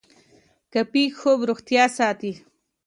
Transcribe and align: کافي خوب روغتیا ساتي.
کافي 0.73 1.03
خوب 1.19 1.39
روغتیا 1.49 1.85
ساتي. 1.97 2.31